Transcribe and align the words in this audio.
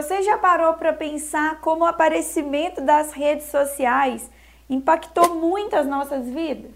Você 0.00 0.22
já 0.22 0.38
parou 0.38 0.72
para 0.72 0.94
pensar 0.94 1.60
como 1.60 1.84
o 1.84 1.86
aparecimento 1.86 2.80
das 2.80 3.12
redes 3.12 3.48
sociais 3.48 4.30
impactou 4.68 5.34
muito 5.34 5.76
as 5.76 5.86
nossas 5.86 6.26
vidas? 6.26 6.72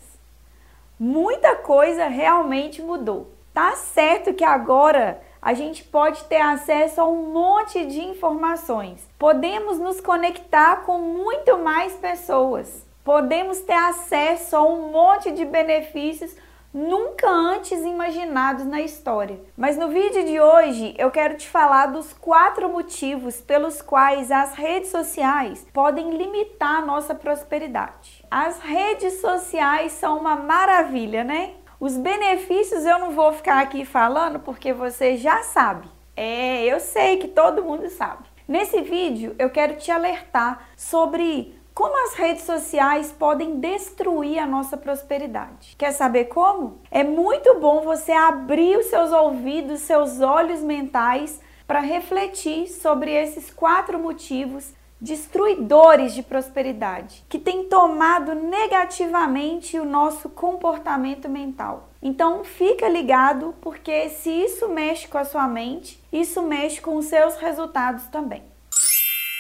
Muita 1.01 1.57
coisa 1.57 2.07
realmente 2.07 2.83
mudou. 2.83 3.33
Tá 3.55 3.77
certo 3.77 4.35
que 4.35 4.45
agora 4.45 5.23
a 5.41 5.55
gente 5.55 5.85
pode 5.85 6.23
ter 6.25 6.43
acesso 6.43 7.01
a 7.01 7.09
um 7.09 7.33
monte 7.33 7.87
de 7.87 8.03
informações. 8.03 9.09
Podemos 9.19 9.79
nos 9.79 10.03
conectar 10.03 10.83
com 10.85 10.99
muito 10.99 11.57
mais 11.57 11.95
pessoas. 11.95 12.85
Podemos 13.03 13.59
ter 13.61 13.73
acesso 13.73 14.55
a 14.55 14.63
um 14.63 14.93
monte 14.93 15.31
de 15.31 15.47
benefícios 15.47 16.37
nunca 16.75 17.31
antes 17.31 17.81
imaginados 17.85 18.67
na 18.67 18.81
história. 18.81 19.41
Mas 19.57 19.77
no 19.77 19.89
vídeo 19.89 20.25
de 20.25 20.41
hoje 20.41 20.93
eu 20.99 21.09
quero 21.09 21.37
te 21.37 21.49
falar 21.49 21.87
dos 21.87 22.13
quatro 22.13 22.69
motivos 22.69 23.41
pelos 23.41 23.81
quais 23.81 24.33
as 24.33 24.55
redes 24.55 24.91
sociais 24.91 25.65
podem 25.73 26.11
limitar 26.11 26.83
a 26.83 26.85
nossa 26.85 27.15
prosperidade. 27.15 28.25
As 28.29 28.59
redes 28.59 29.21
sociais 29.21 29.93
são 29.93 30.19
uma 30.19 30.35
maravilha, 30.35 31.23
né? 31.23 31.53
Os 31.79 31.97
benefícios 31.97 32.85
eu 32.85 32.99
não 32.99 33.13
vou 33.13 33.33
ficar 33.33 33.61
aqui 33.63 33.85
falando 33.85 34.41
porque 34.41 34.73
você 34.73 35.17
já 35.17 35.43
sabe. 35.45 35.89
É, 36.17 36.65
eu 36.65 36.81
sei 36.81 37.19
que 37.19 37.29
todo 37.29 37.65
mundo 37.65 37.89
sabe. 37.89 38.25
Nesse 38.47 38.81
vídeo 38.83 39.35
eu 39.39 39.49
quero 39.49 39.77
te 39.77 39.91
alertar 39.91 40.69
sobre 40.77 41.55
como 41.75 42.07
as 42.07 42.15
redes 42.15 42.45
sociais 42.45 43.11
podem 43.11 43.59
destruir 43.59 44.39
a 44.39 44.47
nossa 44.47 44.77
prosperidade? 44.77 45.75
Quer 45.77 45.91
saber 45.91 46.27
como? 46.27 46.79
É 46.89 47.03
muito 47.03 47.59
bom 47.59 47.83
você 47.83 48.13
abrir 48.13 48.79
os 48.79 48.87
seus 48.87 49.11
ouvidos, 49.11 49.81
seus 49.81 50.21
olhos 50.21 50.61
mentais 50.61 51.41
para 51.67 51.81
refletir 51.81 52.69
sobre 52.69 53.11
esses 53.11 53.51
quatro 53.51 53.99
motivos 53.99 54.73
destruidores 55.01 56.15
de 56.15 56.23
prosperidade 56.23 57.25
que 57.29 57.39
têm 57.39 57.65
tomado 57.65 58.35
negativamente 58.35 59.79
o 59.79 59.85
nosso 59.85 60.31
comportamento 60.31 61.29
mental. 61.29 61.91
Então 62.01 62.45
fica 62.45 62.89
ligado, 62.89 63.55
porque 63.61 64.09
se 64.09 64.31
isso 64.31 64.69
mexe 64.69 65.09
com 65.09 65.19
a 65.19 65.25
sua 65.25 65.49
mente, 65.49 66.03
isso 66.13 66.41
mexe 66.43 66.81
com 66.81 66.97
os 66.97 67.07
seus 67.07 67.37
resultados 67.37 68.07
também. 68.07 68.54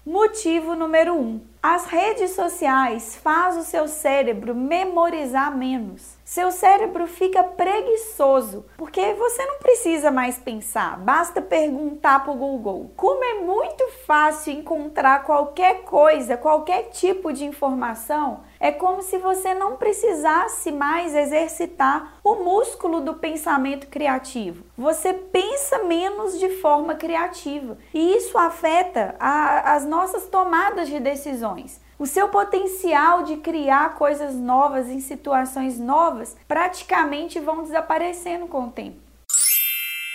Motivo 0.06 0.74
número 0.74 1.14
1. 1.14 1.18
Um, 1.18 1.40
as 1.62 1.86
redes 1.86 2.32
sociais 2.32 3.16
faz 3.16 3.56
o 3.56 3.62
seu 3.62 3.88
cérebro 3.88 4.54
memorizar 4.54 5.56
menos. 5.56 6.18
Seu 6.22 6.50
cérebro 6.50 7.06
fica 7.06 7.42
preguiçoso, 7.42 8.66
porque 8.76 9.14
você 9.14 9.46
não 9.46 9.58
precisa 9.60 10.10
mais 10.10 10.36
pensar, 10.36 10.98
basta 10.98 11.40
perguntar 11.40 12.22
para 12.22 12.32
o 12.32 12.36
Google. 12.36 12.92
Como 12.94 13.24
é 13.24 13.40
muito 13.40 13.82
fácil 14.06 14.52
encontrar 14.52 15.24
qualquer 15.24 15.84
coisa, 15.84 16.36
qualquer 16.36 16.90
tipo 16.90 17.32
de 17.32 17.46
informação, 17.46 18.42
é 18.64 18.72
como 18.72 19.02
se 19.02 19.18
você 19.18 19.52
não 19.52 19.76
precisasse 19.76 20.72
mais 20.72 21.14
exercitar 21.14 22.14
o 22.24 22.36
músculo 22.36 23.02
do 23.02 23.12
pensamento 23.12 23.88
criativo. 23.88 24.64
Você 24.74 25.12
pensa 25.12 25.84
menos 25.84 26.40
de 26.40 26.48
forma 26.48 26.94
criativa 26.94 27.76
e 27.92 28.16
isso 28.16 28.38
afeta 28.38 29.16
a, 29.20 29.74
as 29.74 29.84
nossas 29.84 30.28
tomadas 30.28 30.88
de 30.88 30.98
decisões. 30.98 31.78
O 31.98 32.06
seu 32.06 32.30
potencial 32.30 33.22
de 33.24 33.36
criar 33.36 33.96
coisas 33.96 34.34
novas 34.34 34.88
em 34.88 34.98
situações 34.98 35.78
novas 35.78 36.34
praticamente 36.48 37.38
vão 37.38 37.64
desaparecendo 37.64 38.46
com 38.46 38.64
o 38.64 38.70
tempo. 38.70 39.03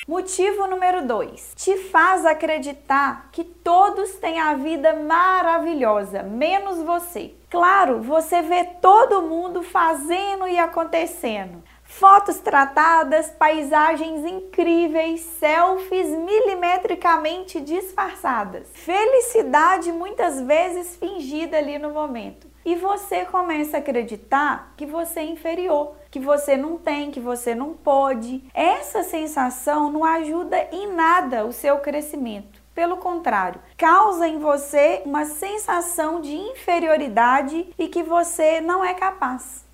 Motivo 0.09 0.65
número 0.65 1.05
2. 1.05 1.53
Te 1.55 1.77
faz 1.77 2.25
acreditar 2.25 3.29
que 3.31 3.43
todos 3.43 4.13
têm 4.15 4.39
a 4.39 4.55
vida 4.55 4.91
maravilhosa, 4.91 6.23
menos 6.23 6.81
você. 6.81 7.35
Claro, 7.47 8.01
você 8.01 8.41
vê 8.41 8.63
todo 8.81 9.21
mundo 9.21 9.61
fazendo 9.61 10.47
e 10.47 10.57
acontecendo. 10.57 11.61
Fotos 11.83 12.39
tratadas, 12.39 13.29
paisagens 13.29 14.25
incríveis, 14.25 15.21
selfies 15.21 16.07
milimetricamente 16.07 17.61
disfarçadas. 17.61 18.67
Felicidade 18.73 19.91
muitas 19.91 20.41
vezes 20.41 20.95
fingida 20.95 21.55
ali 21.59 21.77
no 21.77 21.91
momento. 21.91 22.47
E 22.65 22.75
você 22.75 23.25
começa 23.25 23.77
a 23.77 23.79
acreditar 23.79 24.73
que 24.75 24.87
você 24.87 25.19
é 25.19 25.25
inferior, 25.25 25.95
que 26.11 26.19
você 26.19 26.57
não 26.57 26.77
tem, 26.77 27.11
que 27.11 27.19
você 27.19 27.53
não 27.53 27.73
pode. 27.73 28.43
Essa 28.53 29.03
sensação 29.03 29.91
não 29.91 30.03
ajuda 30.03 30.67
em 30.71 30.91
nada 30.91 31.45
o 31.45 31.53
seu 31.53 31.77
crescimento. 31.79 32.61
Pelo 32.73 32.97
contrário, 32.97 33.61
causa 33.77 34.27
em 34.27 34.39
você 34.39 35.01
uma 35.05 35.25
sensação 35.25 36.21
de 36.21 36.35
inferioridade 36.35 37.73
e 37.77 37.87
que 37.87 38.01
você 38.01 38.61
não 38.61 38.83
é 38.83 38.93
capaz. 38.93 39.65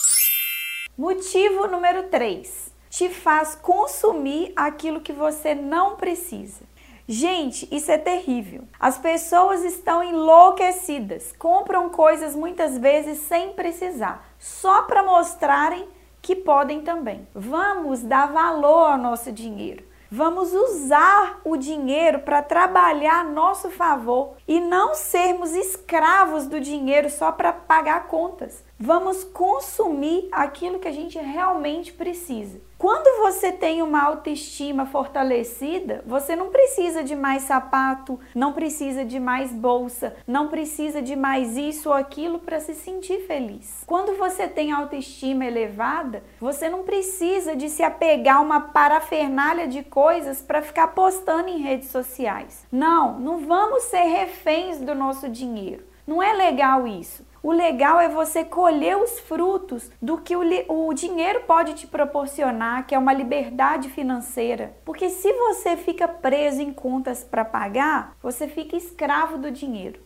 Motivo 0.98 1.68
número 1.68 2.04
3. 2.04 2.74
Te 2.90 3.10
faz 3.10 3.56
consumir 3.56 4.54
aquilo 4.56 5.02
que 5.02 5.14
você 5.14 5.54
não 5.54 5.98
precisa. 5.98 6.64
Gente, 7.08 7.68
isso 7.72 7.92
é 7.92 7.98
terrível. 8.00 8.64
As 8.80 8.98
pessoas 8.98 9.64
estão 9.64 10.04
enlouquecidas, 10.04 11.32
compram 11.38 11.90
coisas 11.90 12.36
muitas 12.36 12.80
vezes 12.80 13.20
sem 13.20 13.54
precisar, 13.54 14.28
só 14.40 14.84
para 14.84 15.04
mostrarem 15.04 15.88
que 16.26 16.36
podem 16.36 16.82
também. 16.82 17.28
Vamos 17.36 18.02
dar 18.02 18.34
valor 18.34 18.94
ao 18.94 18.98
nosso 18.98 19.32
dinheiro. 19.32 19.84
Vamos 20.10 20.52
usar 20.54 21.40
o 21.44 21.56
dinheiro 21.56 22.18
para 22.18 22.42
trabalhar 22.42 23.20
a 23.20 23.24
nosso 23.24 23.70
favor 23.70 24.34
e 24.48 24.60
não 24.60 24.96
sermos 24.96 25.54
escravos 25.54 26.48
do 26.48 26.60
dinheiro 26.60 27.12
só 27.12 27.32
para 27.32 27.54
pagar 27.54 28.08
contas. 28.08 28.64
Vamos 28.78 29.24
consumir 29.24 30.28
aquilo 30.34 30.80
que 30.80 30.88
a 30.88 30.92
gente 30.92 31.18
realmente 31.18 31.94
precisa. 31.94 32.60
Quando 32.78 33.24
você 33.24 33.50
tem 33.50 33.82
uma 33.82 34.04
autoestima 34.04 34.86
fortalecida, 34.86 36.04
você 36.06 36.36
não 36.36 36.50
precisa 36.50 37.02
de 37.02 37.16
mais 37.16 37.44
sapato, 37.44 38.20
não 38.36 38.52
precisa 38.52 39.06
de 39.06 39.18
mais 39.18 39.54
bolsa, 39.54 40.18
não 40.28 40.50
precisa 40.50 41.02
de 41.02 41.16
mais 41.16 41.56
isso 41.56 41.88
ou 41.88 41.96
aquilo 41.96 42.38
para 42.38 42.60
se 42.60 42.76
sentir 42.76 43.26
feliz. 43.26 43.82
Quando 43.88 44.18
você 44.18 44.46
tem 44.46 44.74
autoestima 44.74 45.46
elevada, 45.46 46.22
você 46.38 46.68
não 46.68 46.84
precisa 46.84 47.56
de 47.56 47.70
se 47.70 47.82
apegar 47.82 48.38
a 48.38 48.42
uma 48.42 48.60
parafernália 48.60 49.70
de 49.70 49.84
coisas 49.84 50.42
para 50.42 50.62
ficar 50.62 50.90
postando 50.90 51.48
em 51.48 51.62
redes 51.62 51.90
sociais. 51.90 52.68
Não, 52.70 53.18
não 53.22 53.40
vamos 53.40 53.84
ser 53.84 54.04
reféns 54.04 54.80
do 54.80 54.94
nosso 54.94 55.30
dinheiro. 55.30 55.95
Não 56.06 56.22
é 56.22 56.34
legal 56.34 56.88
isso. 56.88 57.26
O 57.42 57.52
legal 57.52 58.00
é 58.00 58.10
você 58.10 58.44
colher 58.44 58.98
os 58.98 59.20
frutos 59.20 59.92
do 60.02 60.18
que 60.18 60.36
o, 60.36 60.42
o 60.68 60.94
dinheiro 60.94 61.42
pode 61.42 61.76
te 61.76 61.86
proporcionar, 61.86 62.88
que 62.88 62.96
é 62.96 62.98
uma 62.98 63.14
liberdade 63.14 63.88
financeira. 63.90 64.76
Porque 64.84 65.10
se 65.10 65.32
você 65.32 65.78
fica 65.78 66.08
preso 66.08 66.62
em 66.62 66.74
contas 66.74 67.24
para 67.24 67.46
pagar, 67.46 68.16
você 68.22 68.48
fica 68.48 68.76
escravo 68.76 69.38
do 69.38 69.52
dinheiro. 69.52 70.00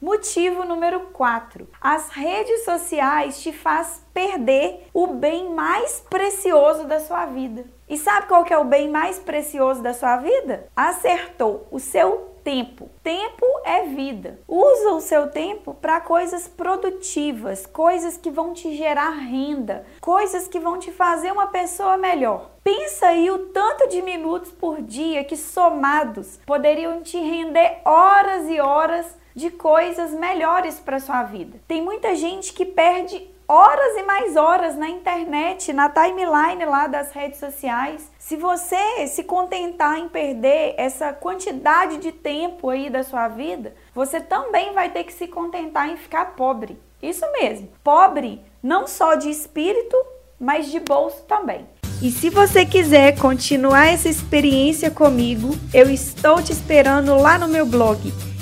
Motivo 0.00 0.64
número 0.64 1.00
4. 1.12 1.68
As 1.78 2.08
redes 2.08 2.64
sociais 2.64 3.42
te 3.42 3.52
faz 3.52 4.02
perder 4.14 4.86
o 4.94 5.08
bem 5.08 5.52
mais 5.52 6.02
precioso 6.08 6.84
da 6.84 6.98
sua 7.00 7.26
vida. 7.26 7.66
E 7.86 7.98
sabe 7.98 8.26
qual 8.26 8.42
que 8.42 8.54
é 8.54 8.56
o 8.56 8.64
bem 8.64 8.88
mais 8.88 9.18
precioso 9.18 9.82
da 9.82 9.92
sua 9.92 10.16
vida? 10.16 10.68
Acertou, 10.74 11.68
o 11.70 11.78
seu 11.78 12.30
tempo. 12.42 12.88
Tempo 13.02 13.44
é 13.62 13.82
vida. 13.82 14.38
Usa 14.48 14.92
o 14.92 15.02
seu 15.02 15.28
tempo 15.28 15.74
para 15.74 16.00
coisas 16.00 16.48
produtivas, 16.48 17.66
coisas 17.66 18.16
que 18.16 18.30
vão 18.30 18.54
te 18.54 18.74
gerar 18.74 19.10
renda, 19.10 19.84
coisas 20.00 20.48
que 20.48 20.58
vão 20.58 20.78
te 20.78 20.90
fazer 20.90 21.30
uma 21.30 21.48
pessoa 21.48 21.98
melhor. 21.98 22.52
Pensa 22.64 23.08
aí 23.08 23.30
o 23.30 23.48
tanto 23.48 23.88
de 23.88 24.00
minutos 24.00 24.50
por 24.50 24.80
dia 24.80 25.24
que 25.24 25.36
somados 25.36 26.38
poderiam 26.46 27.02
te 27.02 27.18
render 27.18 27.82
horas 27.84 28.48
e 28.48 28.60
horas 28.60 29.19
de 29.40 29.50
coisas 29.50 30.12
melhores 30.12 30.78
para 30.78 31.00
sua 31.00 31.22
vida. 31.22 31.58
Tem 31.66 31.82
muita 31.82 32.14
gente 32.14 32.52
que 32.52 32.66
perde 32.66 33.28
horas 33.48 33.96
e 33.96 34.02
mais 34.02 34.36
horas 34.36 34.76
na 34.76 34.88
internet, 34.88 35.72
na 35.72 35.88
timeline 35.88 36.64
lá 36.66 36.86
das 36.86 37.10
redes 37.10 37.40
sociais. 37.40 38.08
Se 38.18 38.36
você 38.36 39.08
se 39.08 39.24
contentar 39.24 39.98
em 39.98 40.08
perder 40.08 40.74
essa 40.76 41.12
quantidade 41.12 41.96
de 41.96 42.12
tempo 42.12 42.68
aí 42.68 42.88
da 42.88 43.02
sua 43.02 43.26
vida, 43.26 43.74
você 43.92 44.20
também 44.20 44.72
vai 44.72 44.90
ter 44.90 45.02
que 45.02 45.12
se 45.12 45.26
contentar 45.26 45.88
em 45.88 45.96
ficar 45.96 46.36
pobre. 46.36 46.78
Isso 47.02 47.24
mesmo, 47.32 47.68
pobre 47.82 48.40
não 48.62 48.86
só 48.86 49.14
de 49.14 49.30
espírito, 49.30 49.96
mas 50.38 50.70
de 50.70 50.78
bolso 50.78 51.24
também. 51.24 51.66
E 52.02 52.10
se 52.10 52.30
você 52.30 52.64
quiser 52.64 53.18
continuar 53.18 53.86
essa 53.86 54.08
experiência 54.08 54.90
comigo, 54.90 55.50
eu 55.74 55.90
estou 55.90 56.42
te 56.42 56.52
esperando 56.52 57.16
lá 57.16 57.36
no 57.38 57.48
meu 57.48 57.66
blog 57.66 58.29